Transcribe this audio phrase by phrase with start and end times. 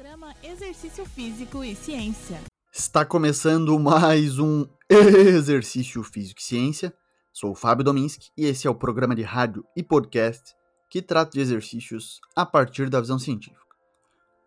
[0.00, 2.40] Programa Exercício Físico e Ciência.
[2.72, 6.94] Está começando mais um Exercício Físico e Ciência.
[7.30, 10.56] Sou o Fábio Dominski e esse é o programa de rádio e podcast
[10.88, 13.60] que trata de exercícios a partir da visão científica.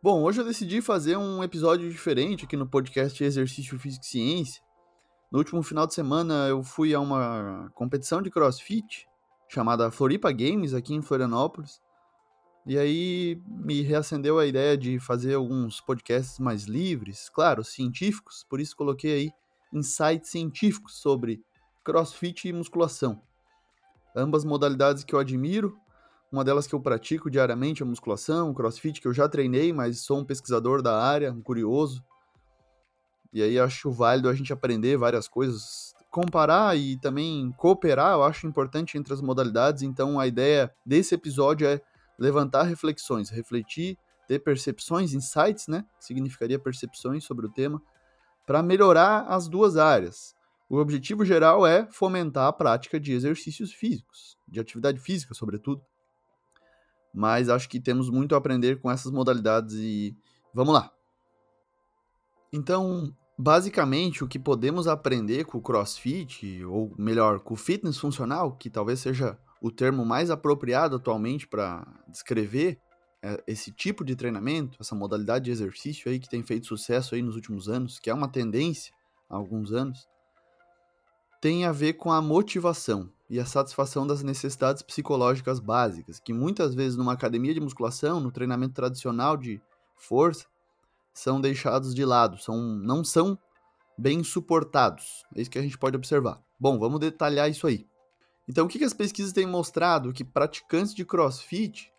[0.01, 4.63] Bom, hoje eu decidi fazer um episódio diferente aqui no podcast Exercício Físico e Ciência.
[5.31, 9.07] No último final de semana eu fui a uma competição de crossfit
[9.47, 11.79] chamada Floripa Games aqui em Florianópolis
[12.65, 18.59] e aí me reacendeu a ideia de fazer alguns podcasts mais livres, claro, científicos, por
[18.59, 19.31] isso coloquei aí
[19.73, 21.43] insights científicos sobre
[21.83, 23.21] crossfit e musculação.
[24.15, 25.77] Ambas modalidades que eu admiro,
[26.31, 29.99] uma delas que eu pratico diariamente a musculação, o crossfit que eu já treinei, mas
[29.99, 32.03] sou um pesquisador da área, um curioso.
[33.33, 38.47] E aí acho válido a gente aprender várias coisas, comparar e também cooperar, eu acho
[38.47, 41.81] importante entre as modalidades, então a ideia desse episódio é
[42.17, 45.85] levantar reflexões, refletir, ter percepções, insights, né?
[45.99, 47.81] Significaria percepções sobre o tema,
[48.45, 50.35] para melhorar as duas áreas.
[50.69, 55.81] O objetivo geral é fomentar a prática de exercícios físicos, de atividade física, sobretudo.
[57.13, 60.17] Mas acho que temos muito a aprender com essas modalidades e
[60.53, 60.91] vamos lá.
[62.51, 68.55] Então, basicamente, o que podemos aprender com o CrossFit, ou melhor, com o fitness funcional,
[68.55, 72.77] que talvez seja o termo mais apropriado atualmente para descrever
[73.21, 77.21] é, esse tipo de treinamento, essa modalidade de exercício aí que tem feito sucesso aí
[77.21, 78.93] nos últimos anos, que é uma tendência
[79.29, 80.05] há alguns anos,
[81.39, 86.75] tem a ver com a motivação e a satisfação das necessidades psicológicas básicas, que muitas
[86.75, 89.61] vezes numa academia de musculação, no treinamento tradicional de
[89.95, 90.45] força,
[91.13, 93.39] são deixados de lado, são, não são
[93.97, 95.23] bem suportados.
[95.33, 96.41] É isso que a gente pode observar.
[96.59, 97.87] Bom, vamos detalhar isso aí.
[98.47, 100.11] Então, o que, que as pesquisas têm mostrado?
[100.11, 101.91] Que praticantes de crossfit,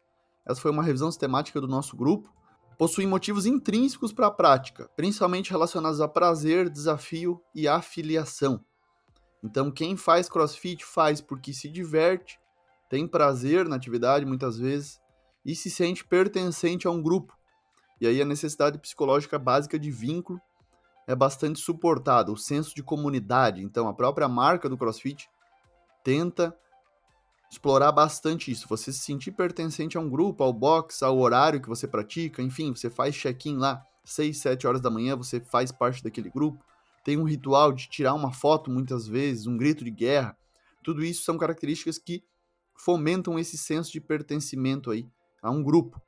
[0.47, 2.33] essa foi uma revisão sistemática do nosso grupo,
[2.79, 8.63] possuem motivos intrínsecos para a prática, principalmente relacionados a prazer, desafio e afiliação.
[9.43, 12.39] Então, quem faz crossfit faz porque se diverte,
[12.89, 15.01] tem prazer na atividade muitas vezes
[15.45, 17.37] e se sente pertencente a um grupo.
[18.01, 20.41] E aí a necessidade psicológica básica de vínculo
[21.07, 23.63] é bastante suportada, o senso de comunidade.
[23.63, 25.29] Então, a própria marca do CrossFit
[26.05, 26.57] tenta
[27.51, 28.69] explorar bastante isso.
[28.69, 32.75] Você se sentir pertencente a um grupo, ao box, ao horário que você pratica, enfim,
[32.75, 36.63] você faz check-in lá, 6, 7 horas da manhã, você faz parte daquele grupo.
[37.05, 40.37] Tem um ritual de tirar uma foto muitas vezes, um grito de guerra.
[40.83, 42.23] Tudo isso são características que
[42.77, 45.09] fomentam esse senso de pertencimento aí
[45.43, 46.01] a um grupo.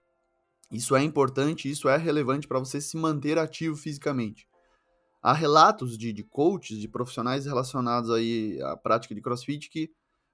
[0.71, 4.49] Isso é importante, isso é relevante para você se manter ativo fisicamente.
[5.26, 9.91] Há relatos de, de coaches, de profissionais relacionados aí à prática de crossfit que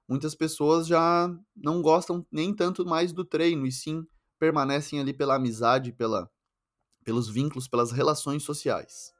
[0.07, 4.05] muitas pessoas já não gostam nem tanto mais do treino, e sim
[4.37, 6.29] permanecem ali pela amizade, pela,
[7.03, 9.11] pelos vínculos, pelas relações sociais.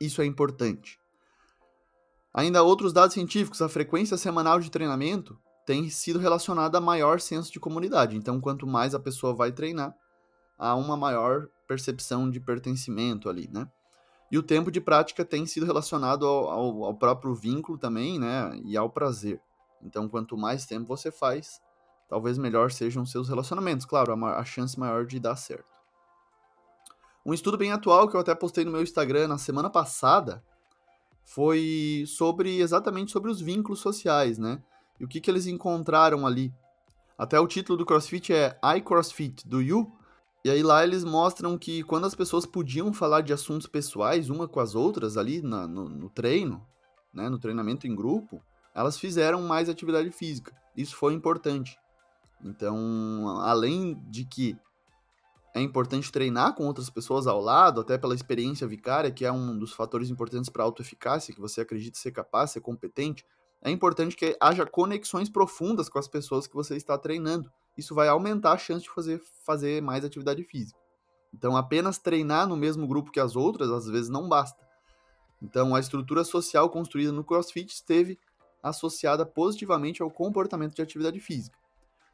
[0.00, 0.96] Isso é importante.
[2.32, 7.50] Ainda outros dados científicos, a frequência semanal de treinamento tem sido relacionada a maior senso
[7.50, 8.16] de comunidade.
[8.16, 9.92] Então, quanto mais a pessoa vai treinar,
[10.56, 13.68] há uma maior percepção de pertencimento ali, né?
[14.30, 18.60] E o tempo de prática tem sido relacionado ao, ao, ao, próprio vínculo também, né?
[18.64, 19.40] E ao prazer.
[19.82, 21.62] Então, quanto mais tempo você faz,
[22.08, 23.86] talvez melhor sejam seus relacionamentos.
[23.86, 25.78] Claro, a, a chance maior de dar certo.
[27.24, 30.42] Um estudo bem atual que eu até postei no meu Instagram na semana passada
[31.24, 34.62] foi sobre exatamente sobre os vínculos sociais, né?
[34.98, 36.52] E o que, que eles encontraram ali.
[37.18, 39.92] Até o título do CrossFit é I CrossFit Do You?
[40.44, 44.46] E aí lá eles mostram que quando as pessoas podiam falar de assuntos pessoais uma
[44.46, 46.64] com as outras ali na, no, no treino,
[47.12, 48.42] né, no treinamento em grupo,
[48.74, 50.54] elas fizeram mais atividade física.
[50.76, 51.76] Isso foi importante.
[52.44, 54.56] Então, além de que
[55.52, 59.58] é importante treinar com outras pessoas ao lado, até pela experiência vicária, que é um
[59.58, 63.24] dos fatores importantes para a autoeficácia, que você acredita ser capaz, ser competente,
[63.60, 68.08] é importante que haja conexões profundas com as pessoas que você está treinando isso vai
[68.08, 70.78] aumentar a chance de fazer, fazer mais atividade física.
[71.32, 74.66] Então, apenas treinar no mesmo grupo que as outras, às vezes, não basta.
[75.40, 78.18] Então, a estrutura social construída no CrossFit esteve
[78.60, 81.56] associada positivamente ao comportamento de atividade física.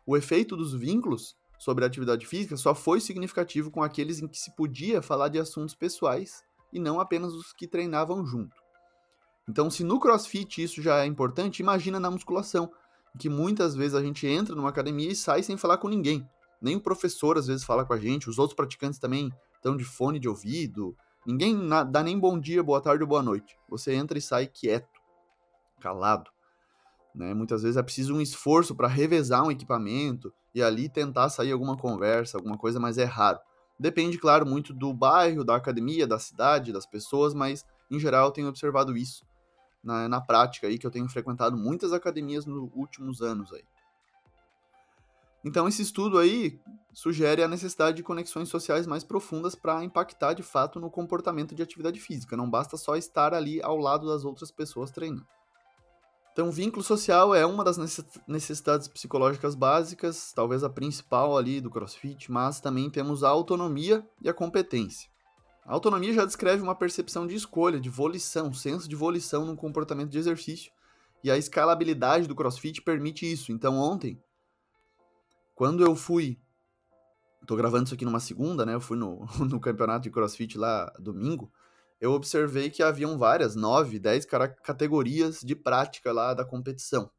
[0.07, 4.39] O efeito dos vínculos sobre a atividade física só foi significativo com aqueles em que
[4.39, 8.55] se podia falar de assuntos pessoais e não apenas os que treinavam junto.
[9.49, 12.71] Então, se no CrossFit isso já é importante, imagina na musculação,
[13.19, 16.29] que muitas vezes a gente entra numa academia e sai sem falar com ninguém.
[16.61, 19.85] Nem o professor às vezes fala com a gente, os outros praticantes também estão de
[19.85, 20.97] fone de ouvido.
[21.27, 21.57] Ninguém
[21.91, 23.57] dá nem bom dia, boa tarde ou boa noite.
[23.69, 25.01] Você entra e sai quieto,
[25.81, 26.31] calado.
[27.15, 27.33] Né?
[27.33, 31.77] Muitas vezes é preciso um esforço para revezar um equipamento e ali tentar sair alguma
[31.77, 33.39] conversa, alguma coisa, mas é raro.
[33.79, 38.33] Depende, claro, muito do bairro, da academia, da cidade, das pessoas, mas em geral eu
[38.33, 39.25] tenho observado isso
[39.85, 43.65] na, na prática aí, que eu tenho frequentado muitas academias nos últimos anos aí.
[45.45, 46.59] Então, esse estudo aí
[46.93, 51.63] sugere a necessidade de conexões sociais mais profundas para impactar de fato no comportamento de
[51.63, 52.37] atividade física.
[52.37, 55.27] Não basta só estar ali ao lado das outras pessoas treinando.
[56.33, 57.77] Então, vínculo social é uma das
[58.27, 64.29] necessidades psicológicas básicas, talvez a principal ali do CrossFit, mas também temos a autonomia e
[64.29, 65.14] a competência.
[65.65, 70.11] A autonomia já descreve uma percepção de escolha, de volição, senso de volição no comportamento
[70.11, 70.71] de exercício,
[71.23, 73.51] e a escalabilidade do CrossFit permite isso.
[73.51, 74.23] Então, ontem,
[75.55, 76.39] quando eu fui.
[77.47, 78.75] Tô gravando isso aqui numa segunda, né?
[78.75, 81.51] Eu fui no, no campeonato de CrossFit lá domingo.
[82.01, 87.11] Eu observei que haviam várias, nove, dez categorias de prática lá da competição.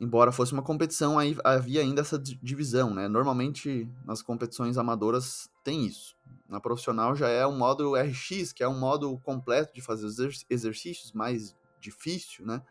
[0.00, 3.06] Embora fosse uma competição, aí havia ainda essa divisão, né?
[3.06, 6.16] Normalmente nas competições amadoras tem isso.
[6.48, 10.44] Na profissional já é um modo RX, que é um modo completo de fazer os
[10.50, 12.62] exercícios, mais difícil, né?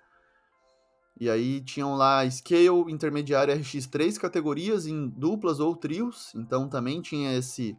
[1.20, 7.02] E aí tinham lá Scale, Intermediário RX, três categorias em duplas ou trios, então também
[7.02, 7.78] tinha esse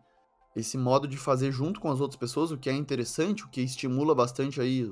[0.57, 3.61] esse modo de fazer junto com as outras pessoas, o que é interessante, o que
[3.61, 4.89] estimula bastante aí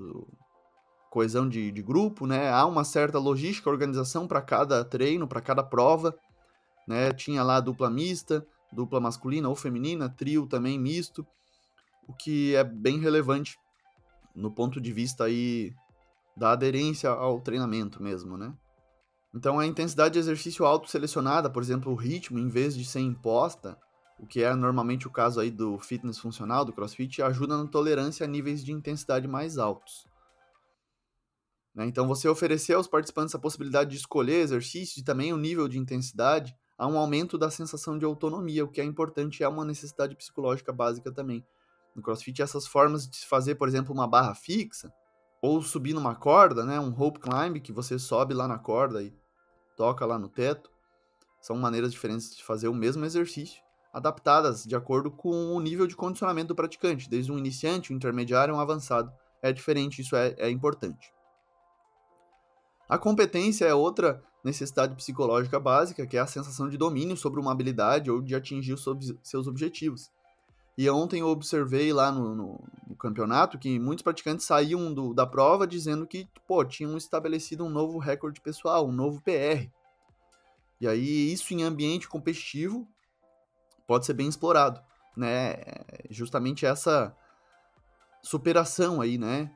[1.09, 2.51] coesão de, de grupo, né?
[2.51, 6.17] Há uma certa logística, organização para cada treino, para cada prova,
[6.89, 7.13] né?
[7.13, 11.27] Tinha lá dupla mista, dupla masculina ou feminina, trio também misto,
[12.09, 13.59] o que é bem relevante
[14.35, 15.75] no ponto de vista aí
[16.37, 18.55] da aderência ao treinamento mesmo, né?
[19.35, 23.79] Então a intensidade de exercício auto-selecionada, por exemplo, o ritmo, em vez de ser imposta,
[24.19, 28.25] o que é normalmente o caso aí do fitness funcional, do crossfit, ajuda na tolerância
[28.25, 30.07] a níveis de intensidade mais altos.
[31.75, 31.87] Né?
[31.87, 35.79] Então você oferecer aos participantes a possibilidade de escolher exercícios e também o nível de
[35.79, 40.17] intensidade, há um aumento da sensação de autonomia, o que é importante é uma necessidade
[40.17, 41.47] psicológica básica também.
[41.95, 44.93] No crossfit, essas formas de se fazer, por exemplo, uma barra fixa,
[45.41, 49.15] ou subir numa corda, né, um rope climb, que você sobe lá na corda e
[49.77, 50.73] toca lá no teto,
[51.41, 53.63] são maneiras diferentes de fazer o mesmo exercício,
[53.93, 58.57] adaptadas de acordo com o nível de condicionamento do praticante, desde um iniciante, um intermediário,
[58.57, 59.13] um avançado.
[59.41, 61.15] É diferente, isso é, é importante.
[62.89, 67.53] A competência é outra necessidade psicológica básica, que é a sensação de domínio sobre uma
[67.53, 68.85] habilidade ou de atingir os
[69.23, 70.11] seus objetivos.
[70.77, 75.27] E ontem eu observei lá no, no, no campeonato que muitos praticantes saíam do, da
[75.27, 79.71] prova dizendo que, pô, tinham estabelecido um novo recorde pessoal, um novo PR.
[80.81, 82.89] E aí, isso em ambiente competitivo
[83.87, 84.81] pode ser bem explorado,
[85.17, 85.57] né?
[86.11, 87.15] Justamente essa
[88.23, 89.53] superação aí, né?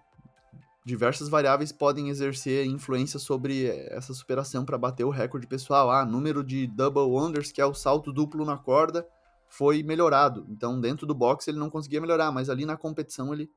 [0.87, 5.91] Diversas variáveis podem exercer influência sobre essa superação para bater o recorde pessoal.
[5.91, 9.05] Ah, número de double wonders, que é o salto duplo na corda,
[9.49, 10.47] foi melhorado.
[10.49, 13.51] Então, dentro do boxe ele não conseguia melhorar, mas ali na competição ele,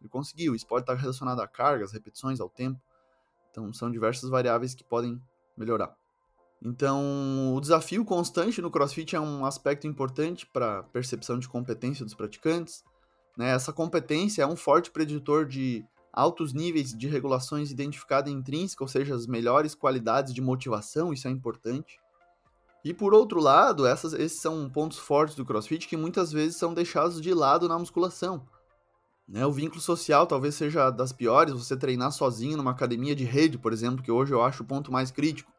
[0.00, 0.54] ele conseguiu.
[0.54, 2.80] Isso pode estar relacionado a cargas, repetições, ao tempo.
[3.50, 5.20] Então, são diversas variáveis que podem
[5.56, 5.92] melhorar.
[6.62, 12.04] Então, o desafio constante no CrossFit é um aspecto importante para a percepção de competência
[12.04, 12.84] dos praticantes.
[13.36, 13.50] Né?
[13.50, 19.14] Essa competência é um forte preditor de altos níveis de regulações identificada intrínseca, ou seja,
[19.14, 22.00] as melhores qualidades de motivação, isso é importante.
[22.84, 26.72] E por outro lado, essas, esses são pontos fortes do CrossFit que muitas vezes são
[26.72, 28.46] deixados de lado na musculação.
[29.28, 29.46] Né?
[29.46, 33.72] O vínculo social talvez seja das piores, você treinar sozinho numa academia de rede, por
[33.72, 35.52] exemplo, que hoje eu acho o ponto mais crítico.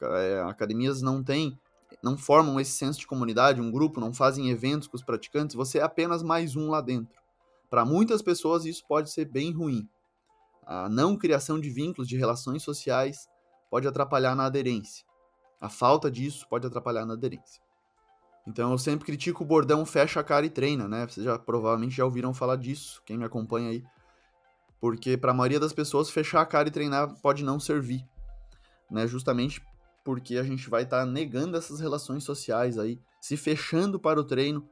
[0.00, 1.58] É, academias não têm,
[2.02, 5.78] não formam esse senso de comunidade, um grupo, não fazem eventos com os praticantes, você
[5.78, 7.14] é apenas mais um lá dentro.
[7.70, 9.88] Para muitas pessoas isso pode ser bem ruim.
[10.66, 13.28] A não criação de vínculos, de relações sociais,
[13.70, 15.04] pode atrapalhar na aderência.
[15.60, 17.62] A falta disso pode atrapalhar na aderência.
[18.46, 21.06] Então eu sempre critico o bordão fecha a cara e treina, né?
[21.06, 23.84] Vocês já provavelmente já ouviram falar disso, quem me acompanha aí.
[24.80, 28.06] Porque para a maioria das pessoas fechar a cara e treinar pode não servir,
[28.90, 29.06] né?
[29.06, 29.62] Justamente
[30.04, 34.24] porque a gente vai estar tá negando essas relações sociais aí, se fechando para o
[34.24, 34.68] treino,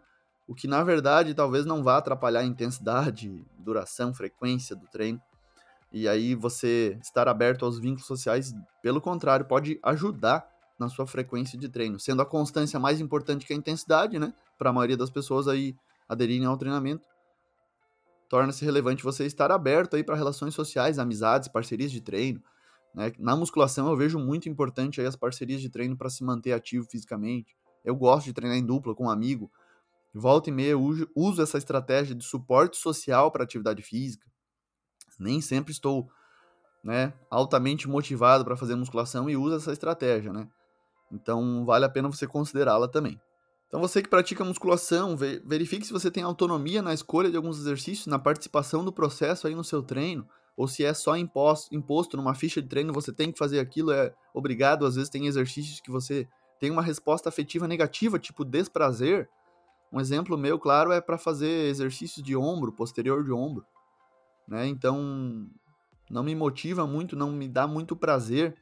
[0.46, 5.18] o que na verdade talvez não vá atrapalhar a intensidade, duração, frequência do treino.
[5.92, 11.58] E aí você estar aberto aos vínculos sociais, pelo contrário, pode ajudar na sua frequência
[11.58, 14.32] de treino, sendo a constância mais importante que a intensidade, né?
[14.58, 15.76] Para a maioria das pessoas aí
[16.08, 17.06] aderirem ao treinamento,
[18.28, 22.42] torna-se relevante você estar aberto aí para relações sociais, amizades, parcerias de treino,
[22.94, 23.12] né?
[23.18, 26.86] Na musculação eu vejo muito importante aí as parcerias de treino para se manter ativo
[26.90, 27.54] fisicamente.
[27.84, 29.50] Eu gosto de treinar em dupla com um amigo.
[30.14, 34.31] Volta e meia uso essa estratégia de suporte social para atividade física.
[35.18, 36.08] Nem sempre estou,
[36.82, 40.48] né, altamente motivado para fazer musculação e uso essa estratégia, né?
[41.10, 43.20] Então vale a pena você considerá-la também.
[43.68, 48.06] Então você que pratica musculação, verifique se você tem autonomia na escolha de alguns exercícios,
[48.06, 52.34] na participação do processo aí no seu treino, ou se é só imposto, imposto numa
[52.34, 55.90] ficha de treino, você tem que fazer aquilo, é obrigado, às vezes tem exercícios que
[55.90, 56.28] você
[56.60, 59.28] tem uma resposta afetiva negativa, tipo desprazer.
[59.90, 63.64] Um exemplo meu, claro, é para fazer exercícios de ombro, posterior de ombro,
[64.46, 64.66] né?
[64.66, 65.48] Então,
[66.10, 68.56] não me motiva muito, não me dá muito prazer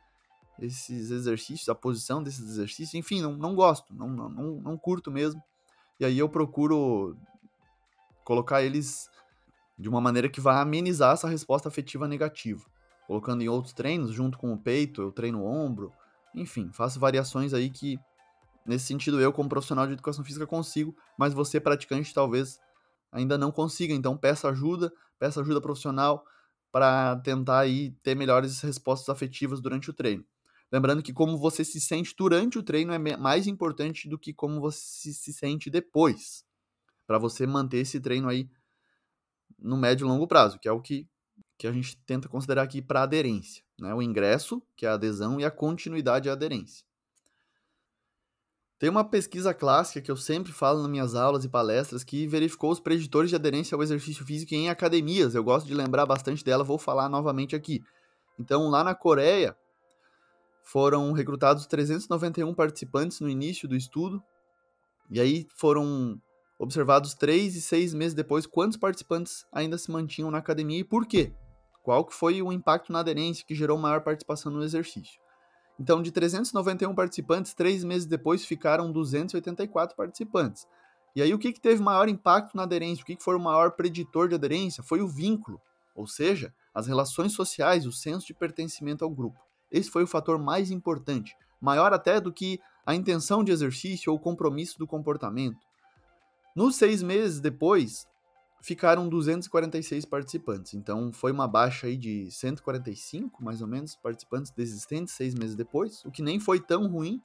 [0.58, 4.28] esses exercícios, a posição desses exercícios, enfim, não, não gosto, não, não,
[4.60, 5.42] não curto mesmo.
[5.98, 7.16] E aí eu procuro
[8.24, 9.10] colocar eles
[9.78, 12.64] de uma maneira que vai amenizar essa resposta afetiva negativa.
[13.06, 15.92] Colocando em outros treinos, junto com o peito, eu treino o ombro,
[16.34, 17.98] enfim, faço variações aí que,
[18.64, 22.60] nesse sentido, eu, como profissional de educação física, consigo, mas você, praticante, talvez
[23.12, 23.94] ainda não consiga.
[23.94, 26.24] Então, peça ajuda, peça ajuda profissional
[26.72, 30.24] para tentar aí ter melhores respostas afetivas durante o treino.
[30.72, 34.60] Lembrando que como você se sente durante o treino é mais importante do que como
[34.60, 36.44] você se sente depois.
[37.06, 38.48] Para você manter esse treino aí
[39.58, 41.08] no médio e longo prazo, que é o que,
[41.58, 43.64] que a gente tenta considerar aqui para aderência.
[43.80, 43.92] Né?
[43.92, 46.86] O ingresso, que é a adesão, e a continuidade e a aderência.
[48.80, 52.70] Tem uma pesquisa clássica que eu sempre falo nas minhas aulas e palestras que verificou
[52.70, 55.34] os preditores de aderência ao exercício físico em academias.
[55.34, 57.82] Eu gosto de lembrar bastante dela, vou falar novamente aqui.
[58.38, 59.54] Então, lá na Coreia,
[60.64, 64.22] foram recrutados 391 participantes no início do estudo,
[65.10, 66.18] e aí foram
[66.58, 71.06] observados três e seis meses depois quantos participantes ainda se mantinham na academia e por
[71.06, 71.34] quê.
[71.82, 75.20] Qual que foi o impacto na aderência que gerou maior participação no exercício.
[75.80, 80.68] Então, de 391 participantes, três meses depois ficaram 284 participantes.
[81.16, 83.02] E aí, o que, que teve maior impacto na aderência?
[83.02, 84.82] O que, que foi o maior preditor de aderência?
[84.82, 85.58] Foi o vínculo,
[85.94, 89.40] ou seja, as relações sociais, o senso de pertencimento ao grupo.
[89.72, 94.18] Esse foi o fator mais importante, maior até do que a intenção de exercício ou
[94.18, 95.66] o compromisso do comportamento.
[96.54, 98.06] Nos seis meses depois,
[98.60, 100.74] ficaram 246 participantes.
[100.74, 106.04] Então foi uma baixa aí de 145, mais ou menos, participantes desistentes seis meses depois,
[106.04, 107.20] o que nem foi tão ruim.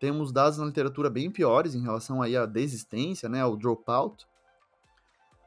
[0.00, 4.26] Temos dados na literatura bem piores em relação aí à desistência, né, ao dropout.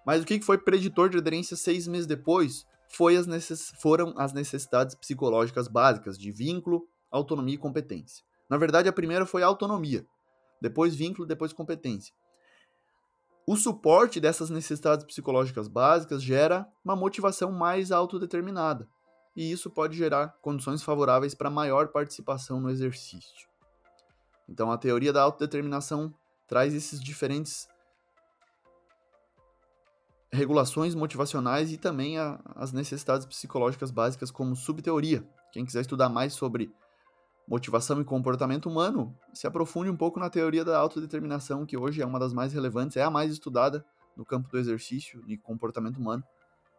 [0.06, 2.66] Mas o que foi preditor de aderência seis meses depois?
[2.92, 3.74] foi as necess...
[3.78, 8.24] foram as necessidades psicológicas básicas de vínculo, autonomia e competência.
[8.50, 10.06] Na verdade, a primeira foi a autonomia,
[10.62, 12.14] depois vínculo, depois competência.
[13.46, 18.88] O suporte dessas necessidades psicológicas básicas gera uma motivação mais autodeterminada,
[19.36, 23.50] e isso pode gerar condições favoráveis para maior participação no exercício.
[24.48, 26.14] Então, a teoria da autodeterminação
[26.48, 27.68] traz esses diferentes
[30.32, 35.28] regulações motivacionais e também a, as necessidades psicológicas básicas como subteoria.
[35.52, 36.74] Quem quiser estudar mais sobre
[37.48, 42.06] motivação e comportamento humano, se aprofunde um pouco na teoria da autodeterminação, que hoje é
[42.06, 46.24] uma das mais relevantes, é a mais estudada no campo do exercício e comportamento humano.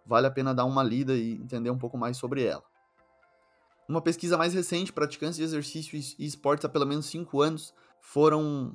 [0.07, 2.65] Vale a pena dar uma lida e entender um pouco mais sobre ela.
[3.89, 8.75] Uma pesquisa mais recente, praticantes de exercício e esportes há pelo menos 5 anos foram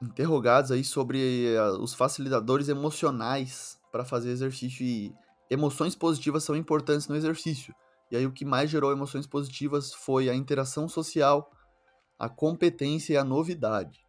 [0.00, 5.14] interrogados aí sobre uh, os facilitadores emocionais para fazer exercício e
[5.50, 7.74] emoções positivas são importantes no exercício.
[8.10, 11.50] E aí o que mais gerou emoções positivas foi a interação social,
[12.18, 14.06] a competência e a novidade.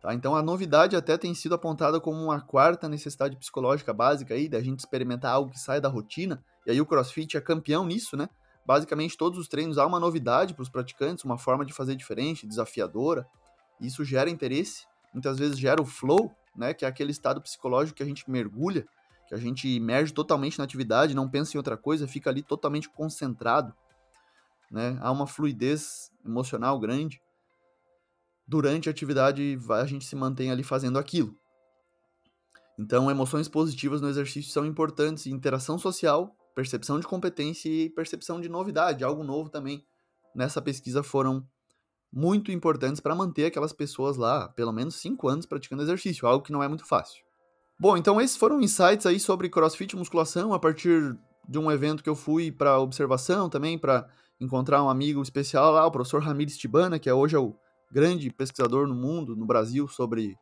[0.00, 0.12] Tá?
[0.12, 4.60] Então a novidade até tem sido apontada como uma quarta necessidade psicológica básica aí, da
[4.60, 6.44] gente experimentar algo que sai da rotina.
[6.66, 8.28] E aí o CrossFit é campeão nisso, né?
[8.66, 12.46] Basicamente todos os treinos há uma novidade para os praticantes, uma forma de fazer diferente,
[12.46, 13.26] desafiadora.
[13.80, 18.02] Isso gera interesse, muitas vezes gera o flow, né, que é aquele estado psicológico que
[18.02, 18.86] a gente mergulha
[19.32, 22.90] que a gente imerge totalmente na atividade, não pensa em outra coisa, fica ali totalmente
[22.90, 23.74] concentrado,
[24.70, 24.98] né?
[25.00, 27.18] Há uma fluidez emocional grande.
[28.46, 31.34] Durante a atividade, a gente se mantém ali fazendo aquilo.
[32.78, 38.50] Então, emoções positivas no exercício são importantes, interação social, percepção de competência e percepção de
[38.50, 39.82] novidade, algo novo também.
[40.34, 41.46] Nessa pesquisa foram
[42.12, 46.52] muito importantes para manter aquelas pessoas lá pelo menos 5 anos praticando exercício, algo que
[46.52, 47.24] não é muito fácil.
[47.82, 52.00] Bom, então esses foram insights aí sobre CrossFit e musculação a partir de um evento
[52.00, 54.08] que eu fui para observação também, para
[54.40, 57.56] encontrar um amigo especial lá, o professor Ramires Tibana, que é hoje é o
[57.90, 60.38] grande pesquisador no mundo, no Brasil, sobre,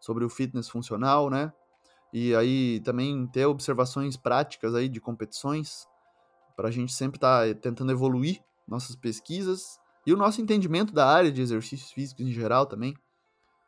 [0.00, 1.52] sobre o fitness funcional, né?
[2.12, 5.86] E aí também ter observações práticas aí de competições,
[6.56, 11.06] para a gente sempre estar tá tentando evoluir nossas pesquisas e o nosso entendimento da
[11.06, 12.96] área de exercícios físicos em geral também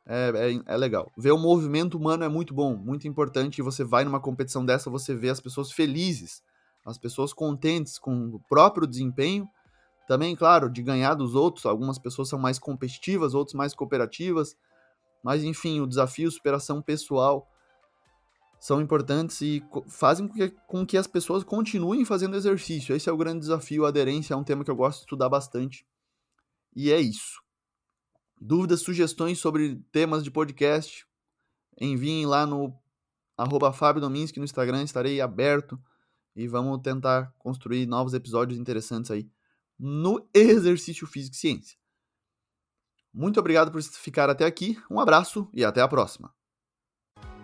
[0.07, 1.13] é, é, é, legal.
[1.17, 3.59] Ver o movimento humano é muito bom, muito importante.
[3.59, 6.43] E você vai numa competição dessa, você vê as pessoas felizes,
[6.85, 9.49] as pessoas contentes com o próprio desempenho.
[10.09, 11.65] Também, claro, de ganhar dos outros.
[11.65, 14.57] Algumas pessoas são mais competitivas, outras mais cooperativas.
[15.23, 17.47] Mas enfim, o desafio, superação pessoal
[18.59, 22.95] são importantes e fazem com que, com que as pessoas continuem fazendo exercício.
[22.95, 23.85] Esse é o grande desafio.
[23.85, 25.87] A aderência é um tema que eu gosto de estudar bastante.
[26.75, 27.42] E é isso.
[28.45, 31.07] Dúvidas, sugestões sobre temas de podcast,
[31.81, 32.77] enviem lá no
[33.39, 35.81] arroba Fábio Dominski no Instagram, estarei aberto
[36.35, 39.31] e vamos tentar construir novos episódios interessantes aí
[39.79, 41.79] no exercício físico e ciência.
[43.15, 46.35] Muito obrigado por ficar até aqui, um abraço e até a próxima.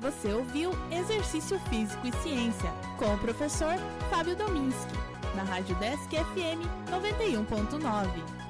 [0.01, 3.77] Você ouviu Exercício Físico e Ciência com o professor
[4.11, 4.95] Fábio Dominski,
[5.37, 8.48] na Rádio Desk FM 91.9.